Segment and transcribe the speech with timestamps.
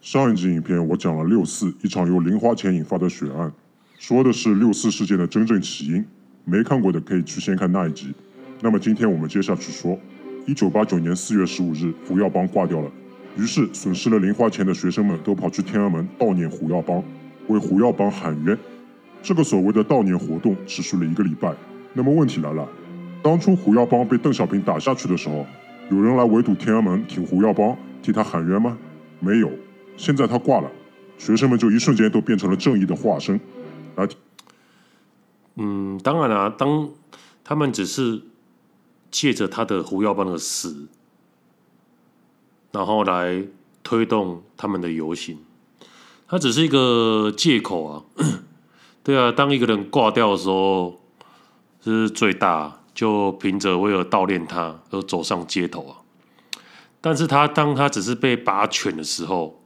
[0.00, 3.52] 上一集影片我讲了六四一场由零花钱引发的血案，
[3.98, 6.02] 说的是六四事件的真正起因。
[6.46, 8.14] 没看过的可以去先看那一集。
[8.62, 9.98] 那么今天我们接下去说，
[10.46, 12.90] 一九八九年四月十五日，胡耀邦挂掉了。
[13.36, 17.04] 于是损失了零花钱的学生们都跑去天安门悼念胡耀邦，
[17.48, 18.56] 为胡耀邦喊冤。
[19.22, 21.54] 这个所谓的悼念活动持续了一个礼拜。
[21.92, 22.66] 那么问题来了，
[23.22, 25.46] 当初胡耀邦被邓小平打下去的时候，
[25.90, 28.78] 有人来围堵天安门挺胡耀邦，替他喊冤吗？
[29.20, 29.50] 没有。
[30.00, 30.70] 现在他挂了，
[31.18, 33.38] 学生们就一瞬间都变成了正义的化身。
[33.96, 34.08] 来，
[35.56, 36.88] 嗯，当然了，当
[37.44, 38.22] 他们只是
[39.10, 40.88] 借着他的胡耀邦的死，
[42.72, 43.44] 然后来
[43.82, 45.38] 推动他们的游行，
[46.26, 48.02] 他只是一个借口啊。
[49.04, 50.98] 对啊，当一个人挂掉的时候，
[51.84, 55.96] 是最大，就凭着为了悼念他而走上街头啊。
[57.02, 59.59] 但是他当他只是被拔犬的时候，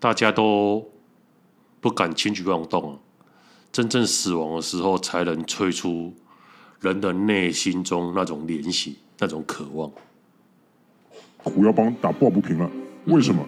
[0.00, 0.90] 大家都
[1.80, 2.98] 不敢轻举妄动。
[3.72, 6.14] 真正死亡的时候，才能催出
[6.80, 9.90] 人的内心中那种怜惜、那种渴望。
[11.38, 12.70] 胡耀邦打抱不平了，
[13.06, 13.44] 为什么？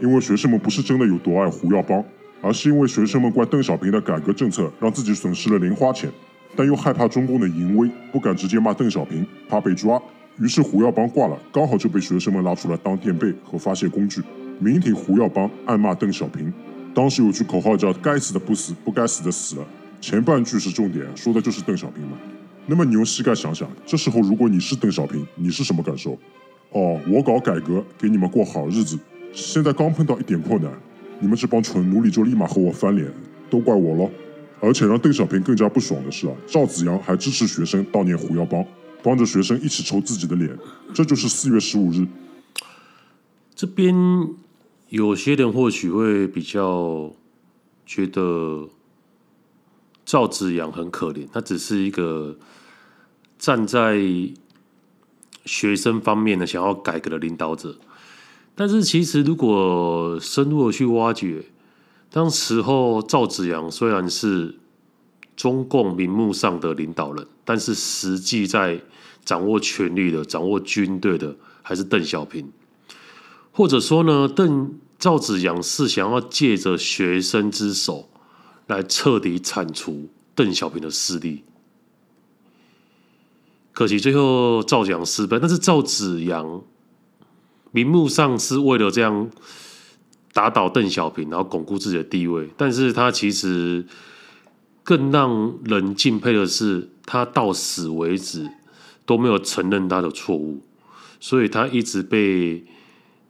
[0.00, 2.04] 因为学生们不是真的有多爱胡耀邦。
[2.42, 6.12] 而是因为学生们怪邓小平的改革政策让自己损失了零花钱，
[6.54, 9.98] 但又害怕中共的淫威，不敢直接骂邓小平，怕被抓。
[10.38, 14.20] 于是胡耀邦挂了，刚好就被学生们拿出来当垫背和发泄工具，
[14.58, 16.52] 明挺胡耀邦，暗骂邓小平。
[16.94, 19.66] 当时有句口号叫“该死的不死，不该死的死了”，
[20.00, 22.16] 前半句是重点，说的就是邓小平嘛。
[22.66, 26.18] 那么你用膝盖想想，这时候如果你是邓小平，你是什么感受？
[26.70, 28.98] 哦，我搞改革，给你们过好日子，
[29.32, 30.72] 现在刚碰到一点困难。
[31.20, 33.08] 你们这帮蠢奴隶就立马和我翻脸，
[33.50, 34.10] 都怪我喽！
[34.60, 38.64] 而且让邓小平更加不爽的是啊，赵紫阳还支持学生悼念胡耀邦，
[39.02, 40.50] 帮着学生一起抽自己的脸，
[40.94, 42.06] 这就是四月十五日。
[43.54, 43.94] 这边
[44.94, 47.12] 有些人或许会比较
[47.84, 48.68] 觉得
[50.04, 52.38] 赵紫阳很可怜，他只是一个
[53.36, 54.00] 站在
[55.44, 57.76] 学生方面的想要改革的领导者。
[58.54, 61.44] 但是其实，如果深入的去挖掘，
[62.08, 64.54] 当时候赵紫阳虽然是
[65.34, 68.80] 中共名目上的领导人，但是实际在
[69.24, 72.48] 掌握权力的、掌握军队的还是邓小平。
[73.50, 78.08] 或者说呢，邓赵子阳是想要借着学生之手
[78.68, 81.44] 来彻底铲除邓小平的势力。
[83.74, 86.62] 可惜最后赵紫阳失败，但是赵子阳。
[87.70, 89.30] 名目上是为了这样
[90.32, 93.84] 打倒邓小平，然后巩固自己的地位，但是他其实
[94.82, 98.48] 更让人敬佩的是，他到死为止
[99.04, 100.62] 都没有承认他的错误，
[101.20, 102.64] 所以他一直被，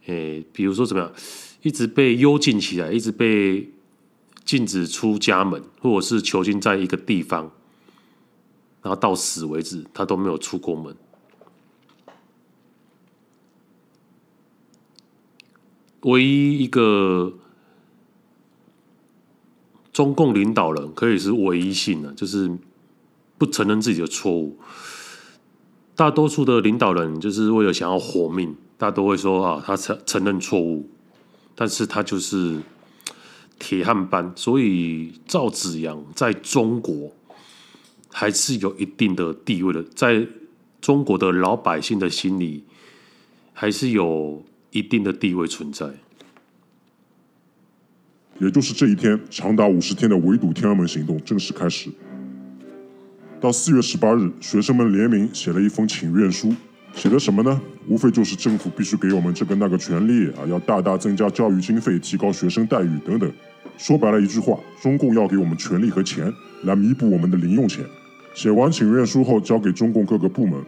[0.07, 1.13] 诶，比如说怎么样，
[1.65, 3.71] 一直被幽禁起来，一直被
[4.45, 7.51] 禁止出家门，或者是囚禁在一个地方，
[8.83, 10.95] 然后到死为止，他都没有出过门。
[16.03, 17.33] 唯一一个
[19.91, 22.59] 中共领导人可以是唯一性的，就是
[23.39, 24.59] 不承认自己的错误。
[25.97, 30.91] 大多数的领导人就是为了想要活命，大家都会说啊，他承承认错误，
[31.55, 32.61] 但是他就是
[33.59, 34.33] 铁汉班。
[34.37, 37.13] 所以赵紫阳在中国
[38.11, 40.27] 还是有一定的地位的，在
[40.81, 42.65] 中国的老百姓的心里
[43.53, 44.45] 还是有。
[44.75, 45.89] 一定的地位存在，
[48.41, 51.93] 也就是这一天，长达五十天的围堵天安门行动正式开始。
[53.41, 56.53] 到四月十八日，学生们联名写了一封请愿书，
[56.95, 57.61] 写的什么呢？
[57.87, 63.31] 无非就是政府必须给我们这个那个权利啊，要大大增加教育经费，提高学生待遇等等。
[63.77, 66.33] 说白了一句话，中共要给我们权力和钱
[66.63, 67.85] 来弥补我们的零用钱。
[68.35, 70.59] 写完请愿书后，交给中共各个部门。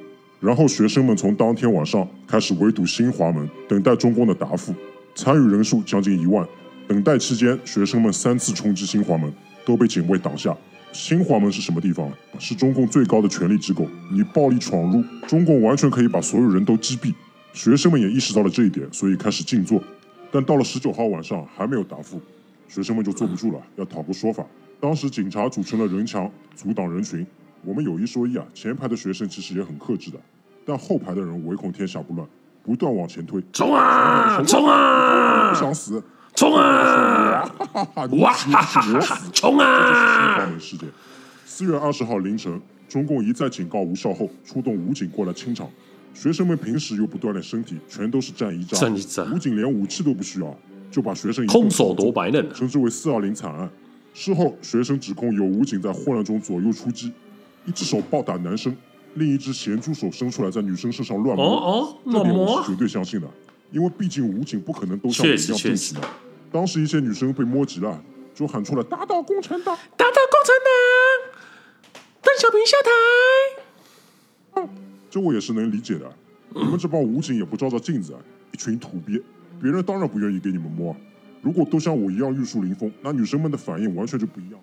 [0.41, 4.75] 然后学生们从当天晚上开始围堵新华门，等待中共的答复。
[5.15, 6.47] 参与人数将近一万。
[6.87, 9.33] 等待期间，学生们三次冲击新华门，
[9.65, 10.55] 都被警卫挡下。
[10.97, 12.11] 新华门是什么地方？
[12.39, 13.87] 是中共最高的权力机构。
[14.11, 17.13] 你暴力闯入，中共完全可以把所有人都击毙。
[17.53, 19.83] 学生们也意识到了这一点，所以开始静坐。
[20.33, 22.19] 但到了十九号晚上还没有答复，
[22.67, 24.43] 学生们就坐不住了，要讨个说法。
[24.81, 27.27] 当时警察组成了人墙，阻挡人群。
[27.63, 30.19] 我们有一说一啊，前排的学生其实也很克制的，
[30.65, 32.27] 但后排的人唯恐天下不乱，
[32.63, 33.43] 不断往前推。
[33.53, 34.43] 冲啊！
[34.45, 35.53] 冲啊！
[35.53, 36.03] 不想死！
[36.37, 37.51] 冲啊！
[38.21, 39.21] 哇哈哈！
[39.33, 40.47] 冲啊！
[41.47, 45.67] 四月二十号凌晨，中共一再警告无效后，出动武警过来清场。
[46.13, 48.81] 学生们平时又不锻炼身体，全都是站一站。
[48.81, 50.55] 站一站，武警连武器都不需要，
[50.91, 53.69] 就把学生空手夺白刃，称之为“四二零惨案”。
[54.13, 57.13] 事后，学生指控有武警在混乱中左右出击，
[57.65, 58.77] 一只手暴打男生，
[59.15, 61.47] 另一只咸猪手伸出来在女生身上乱摸。
[61.47, 63.27] 哦哦，乱摸，是绝对相信的，
[63.71, 65.95] 因为毕竟武警不可能都像你一样正直。
[66.57, 68.03] 当时一些女生被摸急了，
[68.35, 71.45] 就喊出了“打倒共产党，打倒共产党”，
[72.25, 72.91] 邓小平下台。
[74.63, 74.69] 啊，
[75.11, 76.11] 这我也是能理解的。
[76.55, 78.21] 你们这帮武警也不照照镜子啊，
[78.53, 79.23] 一群土鳖，
[79.61, 80.97] 别人当然不愿意给你们摸。
[81.43, 84.59] 如果都像我一样玉树临风，那女生们的反应完全就不一样。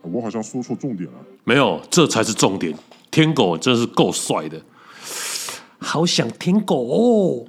[0.00, 1.18] 我好像说错重点了。
[1.44, 2.74] 没有，这才是重点。
[3.10, 4.58] 天狗真是够帅的，
[5.76, 7.46] 好想天狗哦。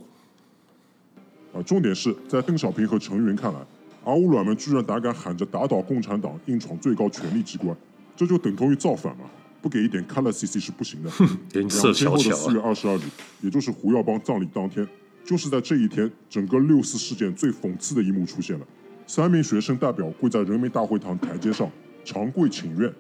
[1.58, 3.60] 啊，重点是在邓小平和陈云看来，
[4.04, 7.76] 阿乌卵们居然胆敢喊着打倒共产党，硬闯最高权力机关，
[8.16, 9.24] 这就等同于造反嘛！
[9.60, 11.10] 不给一点 color CC 是不行的。
[11.60, 12.36] 颜色小巧。
[12.36, 13.02] 四月二十二日，
[13.42, 14.88] 也就是胡耀邦葬礼当天。
[15.26, 18.66] 就是在这一天，整个六四事件最讽刺的一幕出现了。
[19.08, 21.70] 三名学生代表跪在人民大会堂台阶上，
[22.06, 22.94] 长跪请愿。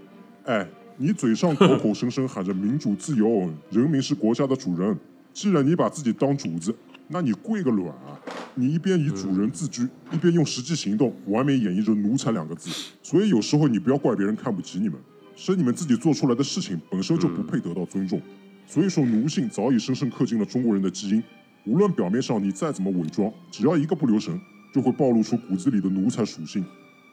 [0.45, 0.67] 哎，
[0.97, 4.97] 你嘴上口口声声喊着民主自由，人民是国家的主人。
[5.31, 6.75] 既然你把自己当主子，
[7.07, 8.19] 那你跪个卵啊！
[8.59, 12.71] 你一边以主人自居，一边用实际行动完美演绎着奴才两个字。
[13.03, 14.97] 所以有时候你不要怪别人看不起你们，
[15.35, 18.19] 是你们自己做出来的事情本身就不配得到尊重。
[18.65, 21.23] 所以说奴性早已深深刻进了中国人的基因。
[21.67, 24.39] 无论表面上你再怎么伪装，只要一个不留神，
[24.73, 26.65] 就会暴露出骨子里的奴才属性。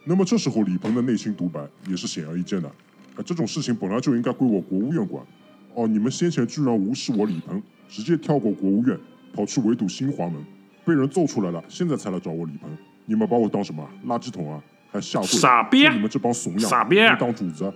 [0.06, 2.69] 那么这时候李鹏的内心独白也是显而易见的。
[2.69, 5.23] 啊，这种事情本来就应该归我国务院管。
[5.75, 8.99] 哦，你们先前居然无视我李鹏，直接跳过国务院，
[9.35, 10.43] 跑去围堵新华门，
[10.84, 12.70] 被人揍出来了，现在才来找我李鹏。
[13.06, 14.62] 你们把我当什么垃圾桶啊？
[14.90, 15.26] 还下跪？
[15.26, 15.88] 傻逼！
[15.88, 16.96] 你们这帮怂样，傻逼！
[17.19, 17.72] 当主子。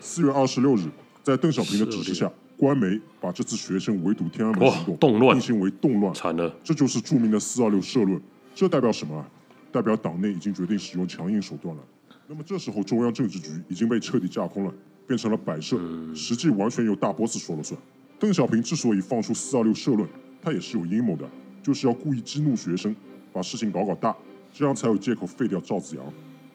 [0.00, 0.82] 四月二十六日，
[1.22, 2.30] 在邓小平的指示下。
[2.56, 8.20] 官媒把这次学生围堵天安门行动定性为动乱，惨了，这就是著名的四二六社论。
[8.52, 9.24] 这代表什么？
[9.70, 11.82] 代表党内已经决定使用强硬手段了。
[12.26, 14.74] 那么这时候中央政治局已经被彻底架空了，
[15.06, 15.78] 变成了摆设，
[16.14, 17.80] 实际完全由大 boss 说了算。
[18.18, 20.08] 邓小平之所以放出四二六社论，
[20.42, 21.28] 他也是有阴谋的，
[21.68, 22.96] 就是要故意激怒学生，
[23.30, 24.16] 把事情搞搞大，
[24.54, 26.04] 这样才有借口废掉赵子阳。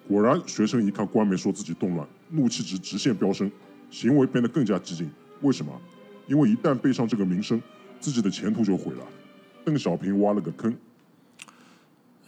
[0.07, 3.51] 果然，学生一看官媒说自己动乱，怒气值直线飙升，
[3.91, 5.07] 行为变得更加激进。
[5.41, 5.71] 为什么？
[6.25, 7.61] 因为一旦背上这个名声，
[7.99, 9.05] 自己的前途就毁了。
[9.63, 10.75] 邓小平挖了个坑。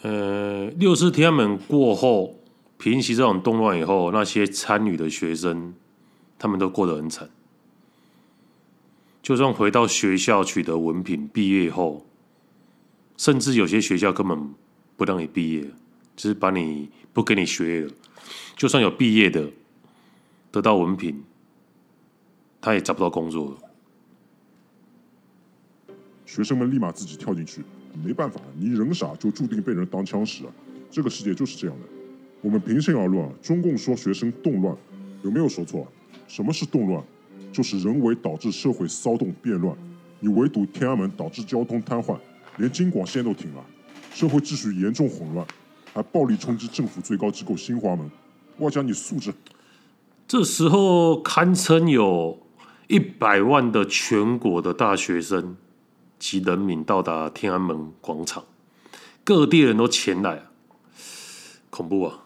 [0.03, 2.35] 呃，六四天安门过后，
[2.77, 5.73] 平息这种动乱以后，那些参与的学生，
[6.37, 7.27] 他们都过得很惨。
[9.23, 12.05] 就算回到学校取得文凭，毕业后，
[13.17, 14.53] 甚至有些学校根本
[14.97, 15.61] 不让你毕业，
[16.15, 17.91] 只是把你不给你学业了。
[18.55, 19.49] 就算有毕业的，
[20.51, 21.23] 得到文凭，
[22.59, 23.57] 他也找不到工作了。
[26.25, 27.61] 学生们立马自己跳进去，
[28.03, 30.51] 没办法，你人傻就注定被人当枪使啊！
[30.91, 31.87] 这个世界就是这样的。
[32.41, 34.75] 我们平心而论啊，中共说学生动乱，
[35.23, 35.87] 有没有说错？
[36.27, 37.01] 什么是动乱？
[37.53, 39.77] 就是人为导致社会骚动变乱。
[40.19, 42.19] 你围堵天安门，导致交通瘫痪，
[42.57, 43.65] 连京广线都停了，
[44.13, 45.45] 社会秩序严重混乱，
[45.93, 48.09] 还暴力冲击政府最高机构新华门，
[48.59, 49.33] 外加你素质。
[50.27, 52.39] 这时候堪称有
[52.87, 55.55] 一百万的全国的大学生。
[56.17, 58.41] 及人民到达天安门广场，
[59.23, 60.41] 各地人都前来，
[61.69, 62.17] 恐怖啊！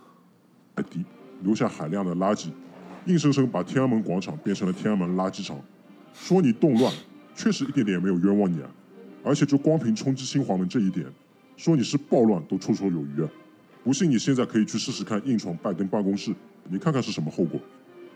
[0.76, 1.04] 海底
[1.42, 2.50] 留下海量的垃圾，
[3.08, 5.60] 硬生生把天安门广场变成了天安门垃圾场。
[6.14, 6.94] 说你动乱，
[7.36, 8.70] 确实一点点也没有冤枉你啊！
[9.24, 11.06] 而且就光凭冲击新华门这一点，
[11.58, 13.30] 说你是暴乱都绰绰有余啊！
[13.84, 16.34] 不信你现在可以去试试看，硬闯拜登办公室，
[16.70, 17.60] 你看看是什么后果。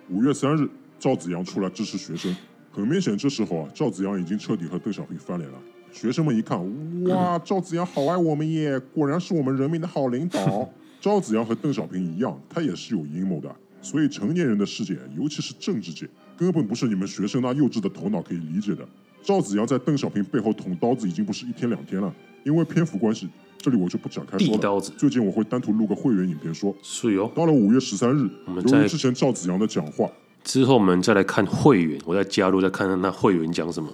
[0.10, 0.69] 五月三日，
[1.00, 2.36] 赵子阳出来支持学生。
[2.72, 5.57] 很明显，这时候啊，赵子阳已经彻底和邓小平翻脸了。
[5.91, 6.60] 学生们一看，
[7.05, 10.69] 哇， 赵子阳好爱我们耶，果然是我们人民的好领导。
[11.00, 13.55] 赵子阳和邓小平一样，他也是有阴谋的。
[13.81, 16.07] 所以成年人的世界，尤其是政治界，
[16.38, 18.88] 根本不是你们学生那幼稚的头脑可以理解的。
[19.24, 22.13] 赵子阳在邓小平背后捅刀子已经不是一天两天了。
[22.44, 24.62] 因为篇幅关系，这里我就不展开说了。
[24.62, 24.92] 刀子。
[24.98, 26.75] 最近我会单独录个会员影片说。
[26.82, 27.32] 是哟。
[27.34, 30.10] 到了五月十三日，由于之前赵子阳的讲话。
[30.44, 33.89] 之后我们再来看会员，我再加入，再看看那会员讲什么。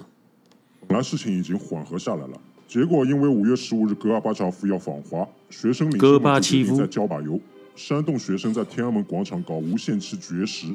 [0.88, 7.38] 本来事情已经缓和下来了，结果因为五月十五日戈尔巴乔夫要访华，学生领袖们决定再浇把油，
[7.76, 10.66] 煽动学生在天安门广场搞无限期绝食，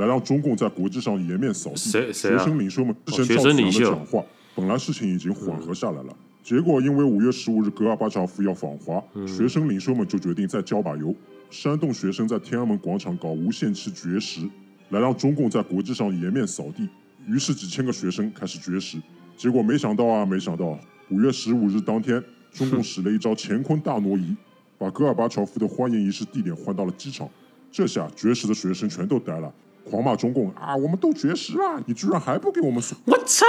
[0.00, 1.76] 来让中共在国际上颜面扫地。
[1.76, 2.38] 谁谁啊？
[2.38, 11.14] 学生领袖们之前赵紫阳的讲话，本来事情已经缓和下来了，结果因为五月十五日戈尔巴乔夫要访华，学生领袖们就决定再浇把油，
[11.50, 14.40] 煽动学生在天安门广场搞无限期绝食。
[14.88, 16.88] 来让中共在国际上颜面扫地，
[17.24, 18.98] 于是几千个学生开始绝食，
[19.36, 20.76] 结果没想到啊，没想到
[21.10, 22.20] 五月十五日当天，
[22.52, 24.34] 中共使了一招乾坤大挪移，
[24.76, 27.30] 把戈尔巴乔夫的欢迎仪式地点换到了机场。
[27.70, 30.76] 这下绝食的学生全都呆了，狂骂中共啊！
[30.76, 32.96] 我们都绝食了，你居然还不给我们送？
[33.06, 33.46] 我操，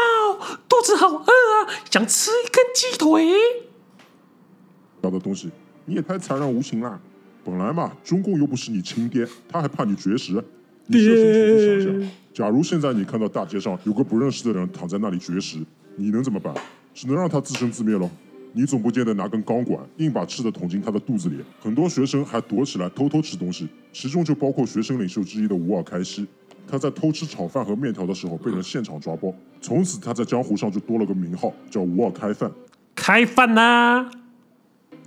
[0.68, 3.36] 肚子好饿啊，想吃一根鸡腿。
[5.02, 5.50] 要的东西，
[5.86, 7.00] 你也太残忍无情了。
[7.44, 10.44] 本来嘛，中共又不是你亲爹，他还怕你绝食？
[10.88, 15.58] 你设身处地想想，假如现在你看到大街上有个不认识的人躺在那里绝食，
[15.96, 16.54] 你能怎么办？
[16.94, 18.10] 只能让他自生自灭喽。
[18.54, 21.38] 你总不见得拿根钢管硬把吃的捅进他的肚子里。
[21.60, 26.28] 很多学生还躲起来偷偷吃东西，其中就包括学生领袖之一的吴尔开西。
[26.68, 32.50] 他在偷吃炒饭和面条的时候被人现场抓包，从此他在江湖上就多了个名号，叫吴尔开饭。
[32.96, 34.10] 开饭呐！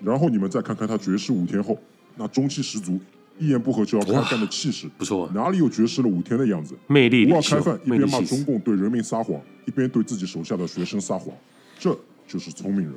[0.02, 1.78] 然后你们再看看他绝食五天后，
[2.16, 2.98] 那中气十足，
[3.38, 6.74] 一言不合就要开干的气势，不错，哪里有绝食了五天的样子？
[6.86, 7.30] 魅力。
[7.30, 11.34] 吴尔开饭一边骂中共对人民撒谎，一边对自己手下的学生撒谎，
[11.78, 11.96] 这
[12.26, 12.92] 就是聪明人。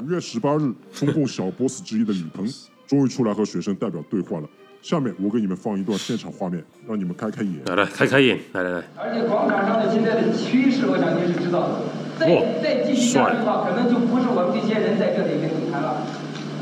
[0.00, 2.48] 五月十八日，中共小 boss 之一的李鹏
[2.88, 4.48] 终于出来和学生代表对话了。
[4.80, 7.60] 下面我给你们放一段现场画面，让你们开开眼。
[7.66, 8.82] 来来，开开眼，来来来。
[8.96, 11.80] 而且广场上的现在的趋势，我想您是知道的。
[12.18, 12.26] 再
[12.62, 16.06] 再继续下去的话，可能就不是我们这些人在这里跟你谈了。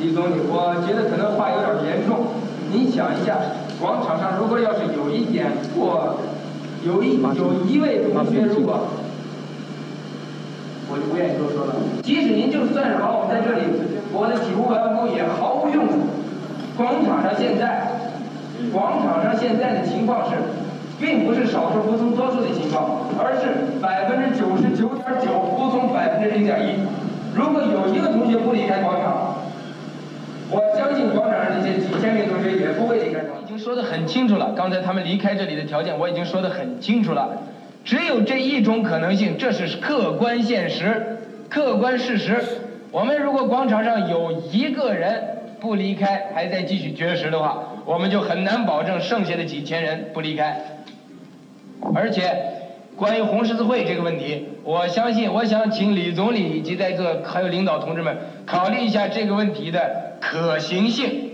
[0.02, 2.34] 李总理，我觉得可能话有点严重。
[2.72, 3.38] 您想一下，
[3.78, 6.18] 广场上如果要是有一点过，
[6.84, 8.90] 有一有一位同学如果。
[10.90, 11.75] 我就不愿意多说了。
[12.02, 13.62] 即使您就算是把我们在这里，
[14.11, 15.94] 我的体无完肤也毫无用处。
[16.76, 17.87] 广场上现在，
[18.73, 20.37] 广场上现在的情况是，
[20.99, 26.82] 并不是少数服从多数的情况，而是百分之九十九点九服从百分之零点一。
[27.35, 29.37] 如果有一个同学不离开广场，
[30.50, 33.20] 我相信广场上这些几千名同学也不会离开。
[33.20, 37.28] 已经说得很清楚了，刚才他们离开这里的条件我已经说得很清楚了。
[37.84, 41.18] 只有这一种可能性，这是客观现实、
[41.49, 42.42] 客观事实。
[42.90, 50.60] 我们如果广场上有一个人不离开，还在继续绝食的话，我们就很难保证剩下的几千人不离开。
[51.94, 52.30] 而且，
[52.96, 61.30] 关于红十字会这个问题，我相信，我想请李总理以及在座还有领导同志们考虑一下这个问题的可行性。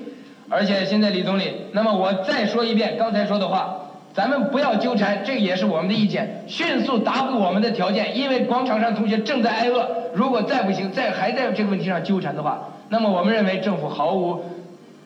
[0.49, 3.75] 而且现在李总理，那么我再说一遍刚才说的话。
[4.17, 6.43] 咱们不要纠缠，这也是我们的意见。
[6.47, 9.87] 迅速答复我们的条件，因为广场上同学正在挨饿。
[10.15, 14.43] 如果再不行，再还在这个问题上纠缠的话，那么我们认为政府毫无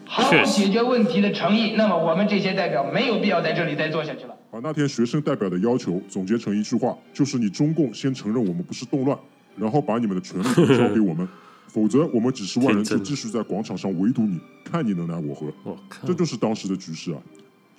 [0.05, 1.75] 毫无解决问题的诚意。
[1.77, 4.37] 那么我们这些代表没有必要在这里再做下去了。
[4.49, 9.19] 把那天学生代表的要求总结成一句话，就是你中共先承认我们不是动乱，
[9.57, 10.45] 然后把你们的权力
[10.79, 11.29] 交给我们，
[11.67, 15.77] 否则我们几十万人就继续在广场上围堵你，看你能奈我何。
[16.07, 17.19] 这就是当时的局势啊。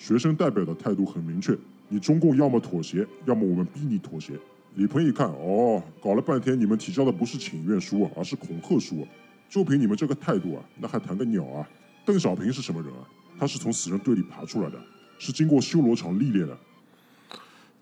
[0.01, 1.55] 学生代表的态度很明确，
[1.87, 4.33] 你中共要么妥协，要么我们逼你妥协。
[4.73, 9.07] 李鹏一看，哦，搞了半天你们提交的不是请愿书，而是恐吓书！
[9.47, 11.69] 就凭你们这个态度啊，那还谈个鸟啊？
[12.03, 13.05] 邓小平是什么人啊？
[13.37, 14.81] 他是从死人堆里爬出来的，
[15.19, 16.57] 是经过修罗场历练的。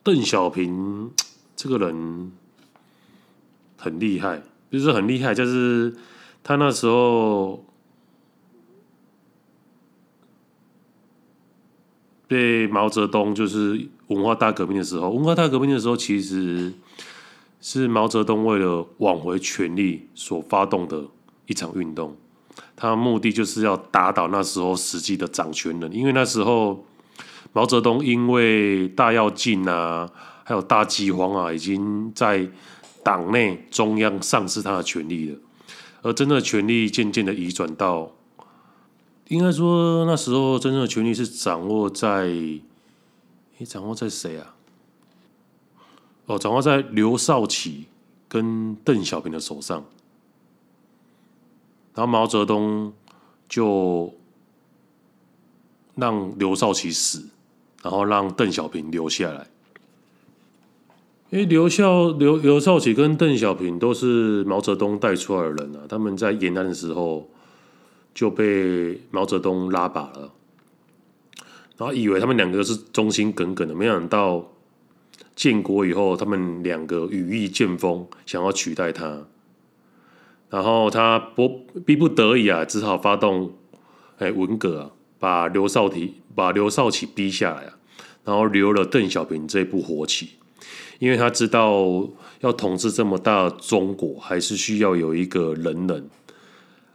[0.03, 1.09] 邓小平
[1.55, 2.33] 这个人
[3.77, 5.95] 很厉害，就是很厉害，就是
[6.43, 7.63] 他那时候。
[12.29, 16.71] 被毛泽东就是文化大革命的时候，文化大革命的时候，其实
[17.59, 21.07] 是毛泽东为了挽回权力所发动的
[21.47, 22.15] 一场运动。
[22.75, 26.85] 他目的就是要打倒那时候实际的掌权人，因为那时候
[27.51, 30.07] 毛泽东因为大跃进啊，
[30.43, 32.47] 还有大饥荒啊，已经在
[33.03, 35.37] 党内中央丧失他的权力了，
[36.03, 38.11] 而真正的权力渐渐的移转到。
[39.29, 42.61] 应该说，那时候真正的权力是掌握在，诶，
[43.63, 44.55] 掌握在谁啊？
[46.25, 47.85] 哦，掌握在刘少奇
[48.27, 49.85] 跟邓小平的手上。
[51.93, 52.91] 然后毛泽东
[53.47, 54.11] 就
[55.93, 57.29] 让刘少奇死，
[57.83, 59.45] 然后让邓小平留下来。
[61.29, 67.29] 因为刘少刘刘少奇跟邓小平都是毛泽东带出来的人啊，他们在延安的时候。
[68.19, 70.33] 就被毛泽东拉拔了，
[71.77, 74.51] 然后以为他们两个是忠心耿耿的，没想到
[75.37, 79.25] 建国以后，他们两个羽翼渐丰，想要取代他，
[80.49, 83.53] 然后他不逼不得已啊，只好发动
[84.17, 87.77] 哎文革啊，把刘少奇把刘少奇逼下来啊，
[88.25, 90.31] 然后留了邓小平这部活棋，
[90.99, 92.09] 因为他知道
[92.41, 96.09] 要统治这么大的中国，还是需要有一个人人。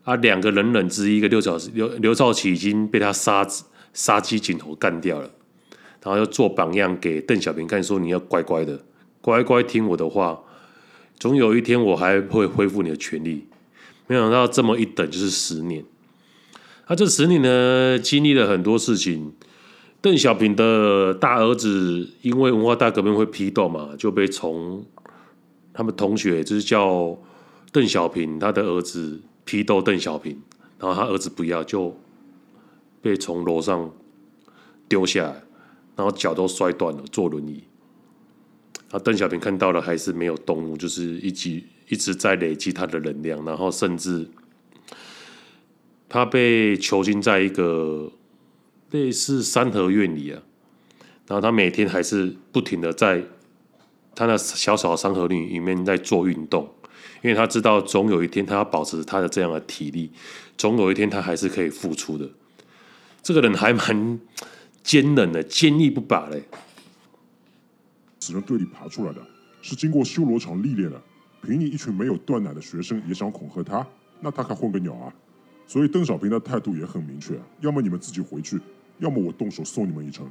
[0.05, 3.47] 啊，两个人忍之一，一个刘少刘刘少奇已经被他杀
[3.93, 5.31] 杀鸡儆猴干掉了，
[6.03, 8.85] 然后要做榜样给邓小平看，说你要乖乖的，
[9.21, 10.41] 乖乖听我的话，
[11.19, 13.47] 总有一天我还会恢复你的权利。
[14.07, 15.83] 没想到这么一等就是十年。
[16.87, 19.33] 他这十年呢，经历了很多事情。
[20.03, 24.85] 邓小平的大儿子因为文化大革命会批斗嘛，就被从
[25.73, 27.19] 他们同学就是叫
[27.73, 30.41] 邓小平，他的儿子批斗邓小平，
[30.79, 31.97] 然后他儿子不要，就
[33.01, 33.93] 被从楼上
[34.89, 35.43] 丢下来，
[35.97, 37.65] 然后脚都摔断了，坐轮椅。
[38.91, 44.29] 啊，邓小平看到了还是没有动怒，就是一直一直在累积他的能量，然后甚至
[46.09, 48.13] 他被囚禁在一个。
[48.91, 50.41] 类似三合院里啊，
[51.27, 53.25] 然后他每天还是不停的在
[54.15, 56.73] 他那小小的三合院里面在做运动，
[57.23, 60.11] 因为他知道总有一天他要保持他的这样的体力，
[60.57, 62.29] 总有一天他还是可以付出的。
[63.23, 64.21] 这个人还蛮
[64.83, 66.43] 坚韧的，坚毅不拔嘞。
[68.21, 69.21] 此人队里爬出来的，
[69.63, 71.01] 是经过修罗场历练的。
[71.43, 73.87] 凭你一群没有断奶的学生也想恐吓他，
[74.21, 75.13] 那他还混个鸟啊！
[75.67, 78.59] 所以邓小平的态度也很明确，要么你们自己回去。
[78.99, 80.27] 要么我动手送你们一程。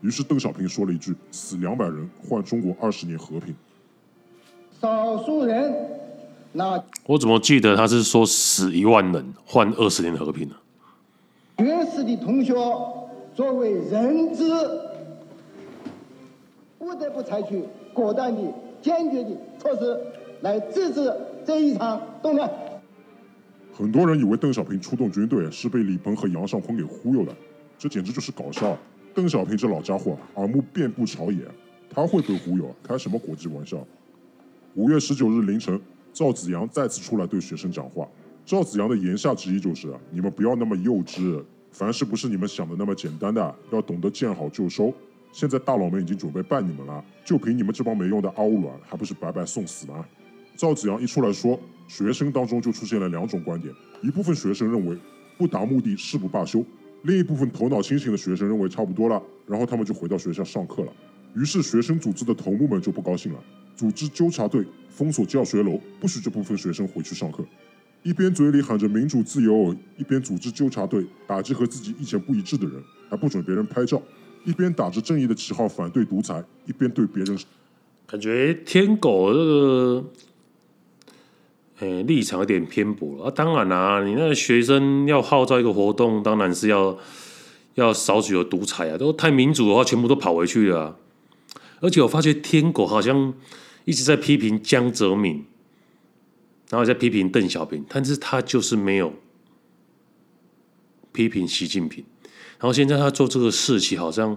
[0.00, 3.54] 于是邓小平说了一句：“死两百人换中国二十年和平。”
[4.80, 5.72] 少数人，
[6.52, 10.54] 那我怎么记得他是说死一万人换二十年和平呢？
[11.58, 12.54] 学士的同学
[13.34, 14.44] 作为人质，
[16.78, 17.62] 不得不采取
[17.92, 18.40] 果断的、
[18.80, 20.00] 坚决的措施
[20.40, 21.12] 来制止
[21.44, 22.50] 这一场动乱。
[23.72, 27.32] 很多人以为邓小平出动军队是被李鹏和杨尚昆给忽悠的。
[27.78, 28.76] 这简直就是搞笑！
[29.14, 31.42] 邓小平这老家伙耳目遍布朝野，
[31.88, 32.74] 他会被忽悠？
[32.82, 33.76] 开什么国际玩笑？
[34.74, 35.80] 五月十九日凌晨，
[36.18, 38.04] 赵子阳再次出来对学生讲话。
[38.44, 44.92] 赵子阳的言下之意就是：你们不要那么幼稚，凡事不是你们想的那么简单的，要懂得见好就收。
[45.30, 50.04] 现在大佬们已经准备办你们了，就凭你们这帮没用的嗷呜卵，还不是白白送死吗？
[50.56, 51.56] 赵子阳一出来说，
[51.86, 53.72] 学生当中就出现了两种观点：
[54.02, 54.98] 一部分学生认为
[55.36, 56.64] 不达目的誓不罢休。
[57.02, 60.92] 另一部分头脑清醒的学生认为差不多了，然后他们就回到学校上课了。
[61.36, 63.38] 于是学生组织的头目们就不高兴了，
[63.78, 67.44] 组织纠察队封锁教学楼，不许这部分学生回去上课。
[68.02, 74.02] 一边嘴里喊着民主自由，一边组织纠察队打击和自己意见不一致的人，还不准别人拍照。
[74.44, 77.38] 一边打着正义的旗号反对独裁，一边对别人，
[78.06, 80.04] 感觉天狗这个。
[81.80, 83.30] 诶，立场有点偏颇了啊！
[83.30, 86.98] 当然啦、你那个学生要号召一个活动，当然是要
[87.74, 88.98] 要少许有独裁啊！
[88.98, 90.96] 都太民主的话，全部都跑回去了、
[91.80, 93.32] 而且我发觉天狗好像
[93.88, 95.42] 一直在批评江泽民，
[96.68, 99.10] 然后在批评邓小平，但是他就是没有
[101.10, 102.04] 批评习近平。
[102.58, 104.36] 然后现在他做这个事情，好像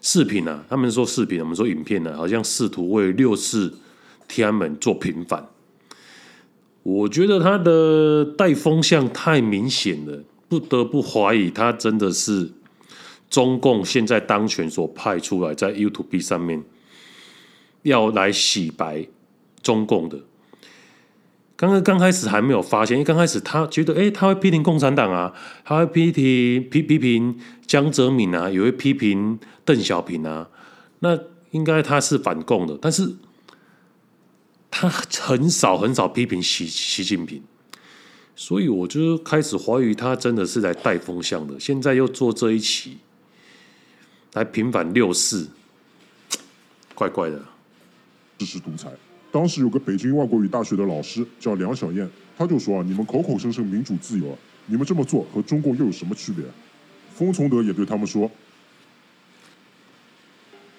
[0.00, 3.76] 视频啊，他们说视频，我们说影片呢、啊，好像试图为六四
[4.28, 5.48] 天安门做平反。
[6.84, 12.52] 我觉得他的带风向太明显了，不得不怀疑他真的是
[13.28, 16.62] 中共现在当权所派出来在 YouTube 上面
[17.82, 19.06] 要来洗白
[19.62, 20.18] 中共的。
[21.56, 25.32] 刚刚刚开始还没有发现，因为刚开始他觉得，哎，他会批评共产党啊，
[25.64, 30.48] 他会批评批批评江泽民啊，也会批评邓小平啊，
[31.00, 31.18] 那
[31.50, 33.14] 应该他是反共的，但是。
[34.74, 37.42] 他很少很少批评习习近平，
[38.34, 41.60] 所以我就开始怀疑他真的是来带风向的。
[41.60, 42.96] 现在又做这一期
[44.32, 45.50] 来平反六四，
[46.94, 47.44] 怪怪的。
[48.42, 48.90] 支持独裁。
[49.30, 56.44] 当时有个北京外国语大学的老师叫梁小燕，他就说啊：“你们口口声声民主自由啊，你们这么做和中共又有什么区别？”
[57.14, 58.28] 封从德也对他们说。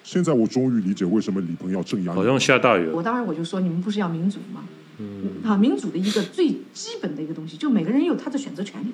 [0.03, 2.13] 现在我终于理解为什么李鹏要镇压。
[2.13, 2.93] 好像下大雨了。
[2.93, 4.65] 我当时我就说，你们不是要民主吗？
[4.97, 5.41] 嗯。
[5.45, 8.91] 啊，民主的一个最基本的一个东西，就每个人有他的选择权利。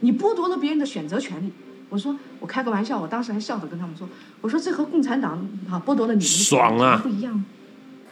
[0.00, 1.52] 你剥夺了别人的选择权利，
[1.88, 4.08] 我说我开个玩笑，我当时还笑着跟他们说，
[4.40, 7.42] 我说这和共产党啊剥夺了你们的爽啊不一样。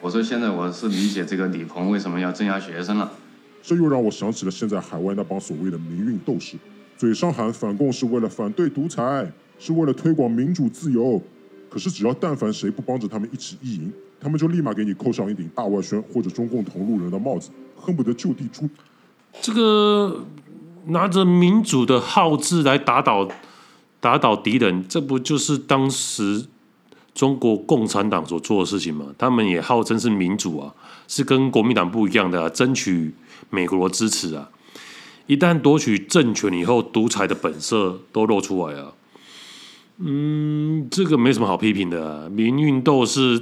[0.03, 3.09] 我说现在我是理解这个李鹏为什么要镇压学生了。
[3.63, 6.57] 这又让我想起了现在海外那帮所谓的民运斗士，
[6.99, 11.23] 嘴上喊反共是为了反对独裁，是为了推广民主自由。
[11.71, 18.69] 可是，只要但凡谁不帮着他们一起意淫，他们就立马给你扣上一顶大外宣或者中共同路人的帽子，恨不得就地出。
[19.41, 20.27] 这个
[20.87, 23.29] 拿着民主的号志来打倒
[24.01, 26.47] 打倒敌人，这不就是当时
[27.15, 29.07] 中国共产党所做的事情嘛？
[29.19, 30.75] 他们也号称是民主啊，
[31.07, 33.13] 是跟国民党不一样的啊，争取
[33.51, 34.49] 美国的支持啊。
[35.27, 38.93] 一旦夺取政权以后，独裁的本色都露出来啊。
[39.99, 43.41] 嗯这个没什么好批评的啊，民运斗士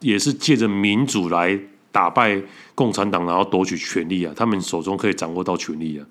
[0.00, 1.58] 也是借着民主来
[1.92, 2.42] 打败
[2.74, 6.06] 共产党，然后夺取权力啊，他们手中可以掌握到权力啊。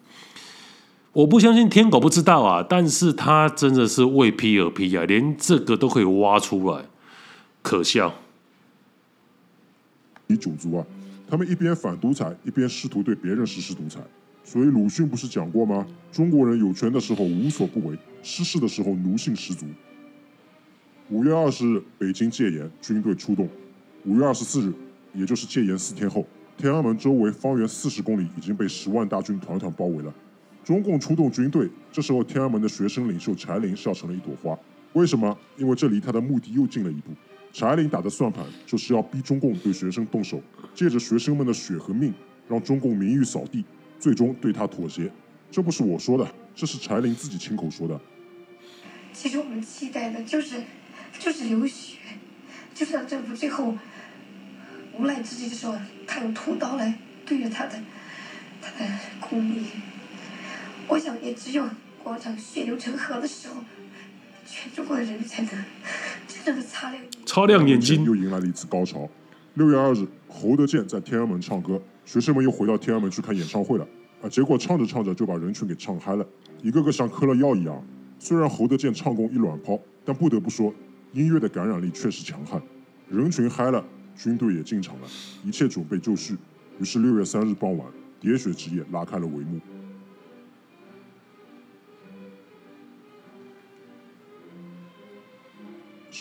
[1.13, 6.85] 我不相信天狗不知道啊，但是他真的是为批而批啊，连这个都可以挖出来，
[7.61, 8.11] 可笑。
[10.25, 10.83] 你种族啊，
[11.29, 13.99] 他们一边反独裁，一边试图对别人实施独裁。
[14.43, 15.85] 所以鲁迅不是讲过吗？
[16.11, 19.67] 中国人有权的时候无所不为，失势的时候奴性十足。
[21.09, 23.47] 五月二十日，北京戒严，军队出动。
[24.05, 24.73] 五月二十四日，
[25.13, 26.25] 也就是戒严四天后，
[26.57, 30.11] 天安门周围方圆四十公里已经被十万大军团团包围了。
[30.63, 34.57] 中共出动军队，这时候天安门的学生领袖柴林笑成了一朵花。
[34.93, 35.37] 为什么？
[35.57, 37.11] 因为这离他的目的又近了一步。
[37.51, 40.41] 柴林打的算盘就是要逼中共对学生动手，
[40.73, 42.13] 借着学生们的血和命，
[42.47, 43.63] 让中共名誉扫地，
[43.99, 45.11] 最终对他妥协。
[45.51, 47.99] 这不是我说的，这是柴林自己亲口说的。
[49.11, 50.63] 其实我们期待的就是，
[51.19, 51.97] 就是流血，
[52.73, 53.77] 就是让政府最后
[54.97, 55.75] 无奈之际的时候，
[56.07, 57.79] 他用屠刀来对着他的
[58.61, 59.65] 他的公民。
[60.87, 61.67] 我想，也只有
[62.03, 63.55] 广场血流成河的时候，
[64.45, 65.51] 全中国的人才能
[66.27, 68.03] 真正的擦亮擦亮眼睛。
[68.03, 69.09] 又迎来了一次高潮。
[69.55, 73.87] 六月二日，侯德健在天安门唱歌，学生们又回到天安门去看演唱会了。
[74.21, 76.25] 啊，结果唱着唱着就把人群给唱嗨了，
[76.61, 77.85] 一个个像嗑了药一样。
[78.19, 80.73] 虽然侯德健唱功一卵泡，但不得不说，
[81.11, 82.61] 音乐的感染力确实强悍。
[83.09, 83.83] 人群嗨了，
[84.15, 85.07] 军队也进场了，
[85.43, 86.35] 一切准备就绪。
[86.79, 87.87] 于是六月三日傍晚，
[88.21, 89.59] 喋血之夜拉开了帷幕。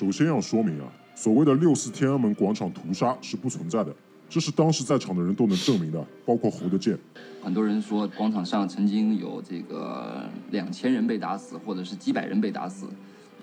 [0.03, 3.95] 首先要说明啊，所谓的六四天安门广场屠杀是不存在的，
[4.29, 6.99] 这是当时在场的人都能证明的，包括侯德健。
[7.41, 12.89] 很多人说广场上曾经有这个两千人被打死，或者是几百人被打死。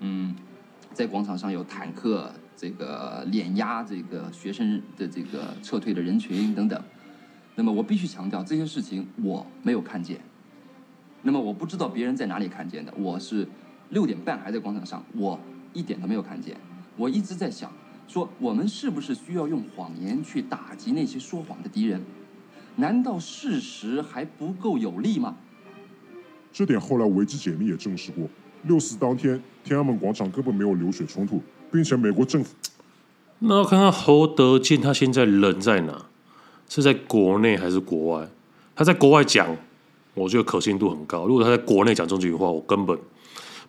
[0.00, 0.36] 嗯，
[0.92, 6.78] 在广场上有坦克这个碾压这个学生的这个撤退的人群等等。
[7.54, 10.20] 那么我必须强调，这些事情我没有看见。
[11.22, 12.92] 那么我不知道别人在哪里看见的。
[12.98, 13.48] 我是
[13.88, 15.40] 六点半还在广场上，我。
[15.72, 16.56] 一点都没有看见，
[16.96, 17.72] 我一直在想，
[18.08, 22.02] 说我们是不是需要用谎言去打击那些说谎的敌人？
[22.76, 25.36] 难道事实还不够有力吗？
[26.52, 28.28] 这点后来维基解密也证实过，
[28.64, 32.54] 六四当天天安门广场根本没有流血冲突，并且美国政府……
[33.38, 36.06] 那要看看侯德健他现在人在哪？
[36.68, 38.28] 是在国内还是国外？
[38.74, 39.56] 他在国外讲，
[40.14, 42.98] 我觉得可信度很高；如果他在国内讲这句话，我根本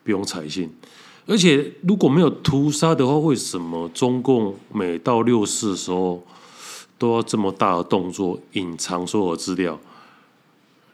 [0.04, 0.72] 不用采信。
[1.28, 6.26] 而且如果没有屠杀的话，为什么中共每到六四的时候
[6.98, 9.80] 都要这么大的动作隐藏所有的资料？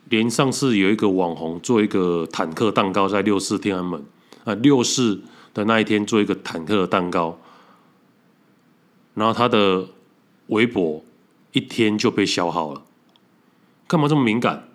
[0.09, 4.05] 连上次有一个网红做一个坦克蛋糕在六四天安门
[4.43, 5.21] 啊，六四
[5.53, 7.39] 的那一天做一个坦克的蛋糕，
[9.15, 9.87] 然后他的
[10.47, 11.03] 微博
[11.53, 12.83] 一天就被消耗了，
[13.87, 14.67] 干嘛这么敏感？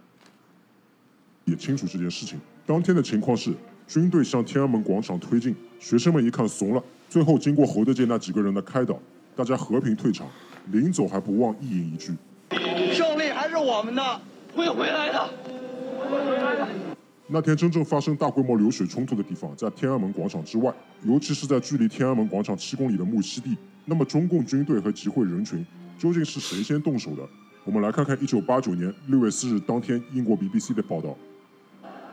[1.45, 3.53] 也清楚这件事情，当天的情况是。
[3.87, 8.99] 军队向天安门广场推进，学生们一看怂了，最后经过侯德健那几个人的开导，
[9.37, 10.27] 大家和平退场，
[10.71, 12.13] 临走还不忘一言一句
[12.93, 14.21] ：“胜利还是我们的，
[14.55, 15.29] 会回来的，
[15.99, 16.69] 会回来的。”
[17.29, 20.73] 那天真正发生大规模流血冲突的地方在天安门广场之外，
[21.05, 23.57] 尤其是在距离天安门广场七公里的木樨地。
[23.85, 25.65] 那么中共军队和集会人群
[25.99, 27.23] 究竟是谁先动手的？
[27.65, 31.17] 我们来看看1989年6月4日当天英国 BBC 的报道。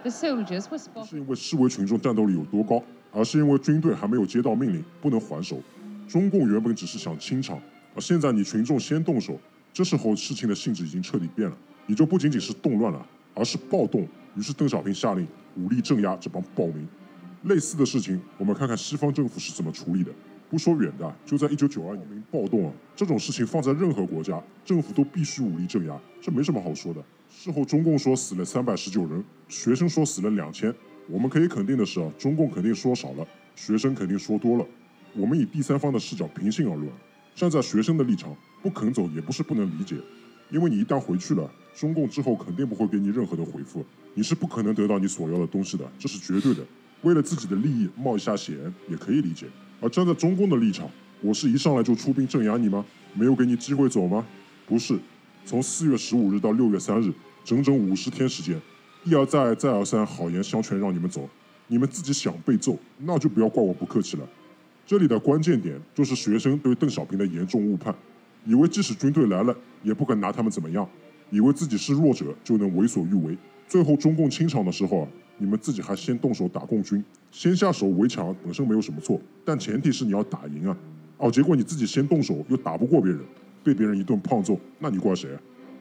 [0.03, 2.81] Vessel just was bomb 是因为示威群众战斗力有多高，
[3.11, 5.61] 而是因为军队还没有接到命令，不能还手。
[6.07, 7.59] 中共原本只是想清场，
[7.95, 9.39] 而现在你群众先动手，
[9.73, 14.07] 这时候事情的性质已经彻底变了，你就不仅仅是动乱了，而是暴动。
[14.35, 16.87] 于是邓小平下令武力镇压这帮暴民。
[17.43, 20.11] 类似的事情，我们看看西方政府是怎么处理的。
[20.49, 27.03] 不说远的，就在一九九二年暴动啊，这种事情放在任何国家，政府都必须武力镇压，这没什么好说的。
[27.29, 30.73] 事后中共说死了三百十九人，学生说死了两千。
[31.07, 34.65] 我们可以肯定的是啊，中共肯定说少了，学生肯定说多了。
[35.13, 36.89] 我们以第三方的视角平心而论，
[37.35, 39.95] 站在学生的立场，不肯走也不是不能理解，
[40.49, 46.65] 因为你一旦回去了，中共之后肯定不会给你任何的回复，你是不可能得到你所要的东西的，这是绝对的。
[47.03, 48.57] 为了自己的利益冒一下险
[48.89, 49.45] 也可以理解。
[49.79, 50.89] 而站在中共的立场，
[51.21, 52.85] 我是一上来就出兵镇压你吗？
[53.13, 54.25] 没有给你机会走吗？
[54.67, 54.99] 不是，
[55.49, 57.11] 从四月十五日到六月三日。
[57.43, 58.61] 整整五十天时间，
[59.03, 61.27] 一而再，再而三，好言相劝让你们走，
[61.65, 64.29] 你们自己想被揍，那就不要怪我不客气了。
[64.85, 67.95] 这里的关键点就是学生对邓小平的严重误判，
[68.45, 70.87] 以为即使军队来了也不敢拿他们怎么样，
[71.31, 73.35] 以为自己是弱者就能为所欲为。
[73.67, 75.07] 最后中共清场的时候啊，
[75.39, 80.77] 你们自己还先动手打共军，先下手为强本身没有什么错，但前提是你要打赢啊。
[81.17, 83.21] 哦，结果你自己先动手又打不过别人，
[83.63, 85.29] 被别人一顿胖揍，那你怪谁？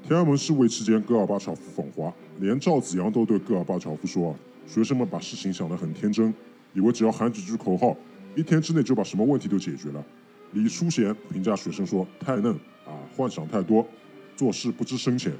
[0.07, 4.35] 天安门示威期间，戈尔巴乔夫访华，连赵子阳都对戈尔巴乔夫说
[4.67, 6.33] ：“学生们把事情想得很天真，
[6.73, 7.97] 以为只要喊几句口号，
[8.35, 10.05] 一天之内就把什么问题都解决了。”
[10.53, 12.53] 李书贤评价学生说：“太嫩
[12.87, 13.87] 啊，幻想太多，
[14.35, 15.33] 做事不知深浅。”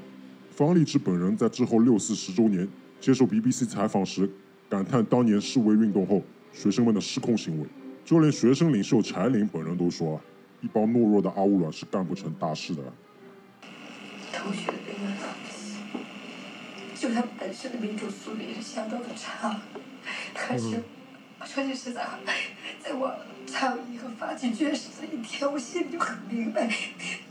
[0.51, 2.67] 方励之本人在之后六四十周年
[2.99, 4.29] 接受 BBC 采访时，
[4.69, 6.21] 感叹当年示威运动后
[6.53, 7.65] 学生们的失控行为，
[8.05, 10.19] 就连学生领袖柴玲本人都说
[10.61, 12.83] ：“一帮懦弱的阿乌卵是干不成大事的。”
[14.31, 15.75] 同学的那个东西，
[16.95, 19.59] 就他本身的民主素质也是相当的差，
[20.33, 20.83] 还是
[21.45, 22.19] 说句实在话，
[22.79, 23.15] 在我
[23.47, 26.71] 倡议和发起绝食这一天，我心里就很明白，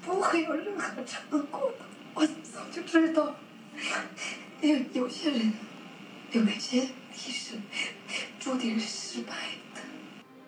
[0.05, 1.85] 不会有任何成果的。
[2.15, 3.37] 我早就知道，
[4.61, 5.53] 因为有些人，
[6.33, 7.55] 有那些历史
[8.41, 9.35] 注定是失败
[9.75, 9.81] 的。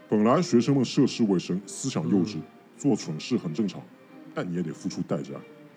[0.09, 2.38] 本来学生们涉世未深，思想幼稚，
[2.81, 3.79] 做蠢事很正常，
[4.35, 5.33] 但你也得付出代价。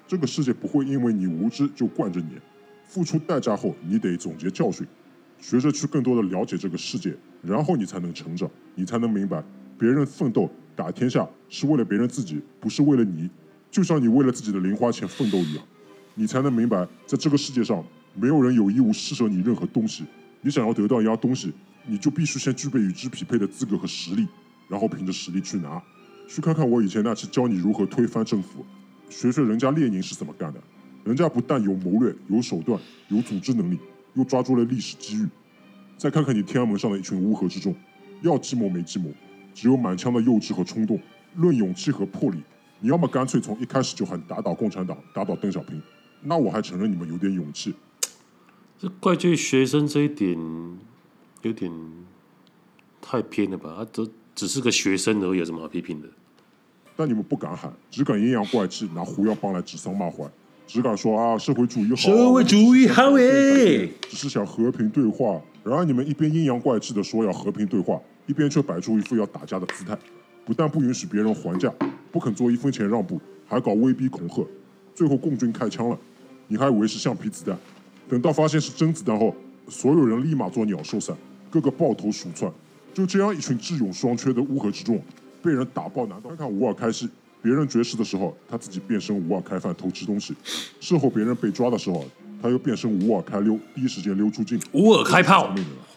[0.08, 2.38] 这个世界不会因为你无知就惯着你，
[2.88, 4.88] 付出代价后，你得总结教训，
[5.38, 9.44] 学着去更多的了解这个世界，然后你才能成长，你才能明白，
[9.78, 13.30] 别人奋斗打天下是为了别人自己，不是为了你，
[13.70, 15.66] 就像你为了自己的零花钱奋斗一样。
[16.16, 20.06] 你才能明白，在这个世界上，没有人有义务施舍你任何东西。
[20.40, 21.52] 你想要得到一样东西，
[21.86, 24.26] 你就必须先具备与之匹配的资格和实力，
[24.70, 25.82] 然后凭着实力去拿。
[26.28, 28.66] 去看看我以前那期教你如何推翻政府，
[29.10, 30.60] 学学人家列宁是怎么干的。
[31.04, 33.78] 人家不但有谋略、有手段、有组织能力，
[34.14, 35.28] 又抓住了历史机遇。
[35.98, 37.76] 再看看你天安门上的一群乌合之众，
[38.22, 39.10] 要计谋没计谋，
[39.54, 41.00] 只有满腔的幼稚和冲动。
[41.36, 42.38] 论勇气和魄力，
[42.80, 45.82] 你要么干脆从一开始就喊打倒共产党，打倒邓小平。
[46.22, 47.74] 那我还承认你们有点勇气，
[48.80, 50.40] 这怪罪学生这一点
[51.42, 51.72] 有点
[53.02, 53.76] 太偏了吧？
[53.78, 56.08] 他只只是个学生而已，有什么好批评的？
[56.96, 60.30] 但你们不敢喊，只敢阴阳怪气，拿胡耀邦来指桑骂槐，
[60.68, 65.42] 只敢说啊，社会主义好，社会主义好诶，只是想和平对话。
[65.64, 69.98] 然而你们一边阴阳怪气的说要和平对话，一边却摆出一副要打架的姿态，
[70.46, 71.74] 不但不允许别人还价，
[72.12, 74.46] 不肯做一分钱让步，还搞威逼恐吓，
[74.94, 75.98] 最后共军开枪了。
[76.48, 77.58] 你还以为是橡皮子弹，
[78.10, 79.36] 等到发现是真子弹后，
[79.68, 81.16] 所有人立马做鸟兽散，
[81.50, 82.52] 个个抱头鼠窜。
[82.94, 85.02] 就这样一群智勇双缺的乌合之众，
[85.42, 86.30] 被人打爆难道？
[86.30, 87.10] 看看吴尔开西，
[87.42, 90.34] 别人绝食的时候，他自己变身吴尔开饭偷吃东西；
[90.80, 92.06] 事后别人被抓的时候，
[92.42, 94.62] 他又变身吴尔开溜，第一时间溜出境。
[94.72, 95.54] 吴尔开炮，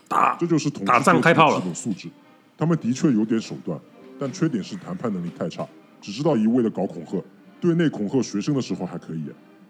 [0.08, 1.58] 打，这就是统治打仗开炮了。
[1.58, 2.08] 这种素质，
[2.56, 3.78] 他们的确有点手段，
[4.18, 5.66] 但缺点是谈判能力太差，
[6.00, 7.22] 只知道一味的搞恐吓。
[7.60, 9.24] 对内恐吓学生的时候还可以。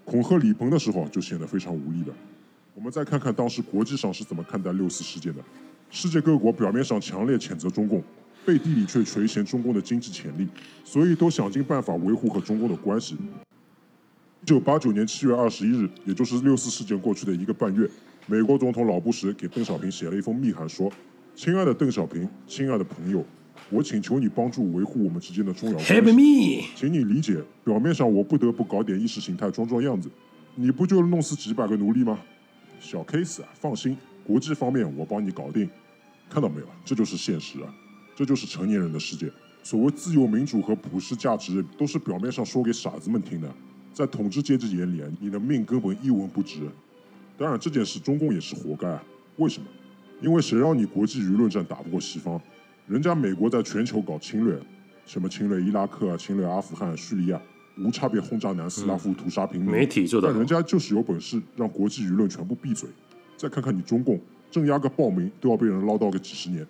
[0.05, 2.15] 恐吓李鹏的时候就显得非常无力了。
[2.75, 5.41] 我们再看看当时国际上是怎么看待六四事件的。
[5.91, 8.03] 世界各国表面上强烈谴责中共，
[8.45, 10.47] 背地里却垂涎中共的经济潜力，
[10.85, 13.17] 所以都想尽办法维护和中共的关系。
[14.43, 17.89] 一九八九年七月二十一日，也就是六四事件过去的一个半月，
[18.27, 20.91] 美国总统老布什给邓小平写了一封密函，说
[21.35, 23.25] ：“亲爱的邓小平，亲爱的朋友。”
[23.69, 26.65] 我请求你帮助维护我们之间的重要关系。
[26.77, 30.09] 请你理解，表面上我不得不搞点意识形态装装样子，
[30.55, 32.17] 你不就弄死几百个奴隶吗？
[32.79, 33.97] 小 case 啊，放心，
[34.27, 35.69] 国际方面我帮你搞定。
[36.29, 36.67] 看到没有？
[36.85, 37.73] 这就是现实啊，
[38.17, 39.31] 这就是成年人的世界。
[39.63, 43.49] 所谓自由民主和普世价值，都是表面上说给傻子们听的，
[43.95, 46.69] 在统治阶级眼里，你的命根本一文不值。
[47.39, 49.03] 当然，这件事中共也是活该啊。
[49.37, 49.69] 为什么？
[50.21, 52.41] 因为谁让你国际舆论战打不过西方？
[52.89, 54.59] 人家美国在全球搞侵略，
[55.05, 57.41] 什么侵略伊拉克啊，侵略阿富汗、叙利亚，
[57.79, 59.71] 无差别轰炸南斯拉夫，屠杀平民。
[59.71, 62.89] 媒体做的，但人家就是有本事让国际舆论全部闭嘴。
[63.37, 64.21] 再看看你中共，
[64.51, 66.67] 镇压个暴民都要被人唠叨个几十年。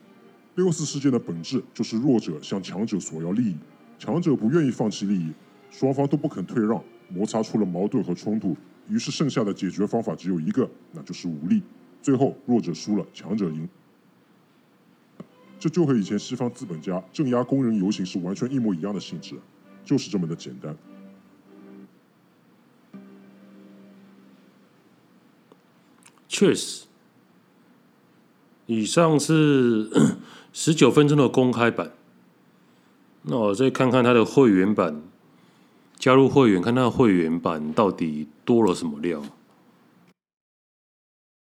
[0.56, 3.56] 六四事件的本质就是弱者向强者索要利益，
[3.98, 5.32] 强者不愿意放弃利益，
[5.70, 8.56] 双方都不肯退让，摩擦出了矛盾和冲突。
[8.88, 11.62] 于是剩下的解决方法只有一个，那就是武力。
[12.02, 13.68] 最后弱者输了，强者赢。
[15.58, 19.34] 这就和以前西方资本家镇压工人游行是完全一模一样的性质，
[19.84, 20.76] 就是这么的简单。
[26.38, 26.84] 确实，
[28.66, 29.88] 以上是
[30.52, 31.92] 十九分钟的公开版。
[33.22, 35.02] 那我再看看他的会员版，
[35.98, 39.22] 加入会员看他的会员版到底多了什么料。